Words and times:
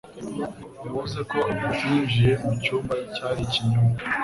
Yavuze 0.83 1.19
ko 1.31 1.39
atinjiye 1.67 2.31
mu 2.43 2.53
cyumba, 2.63 2.93
cyari 3.15 3.41
ikinyoma. 3.47 3.93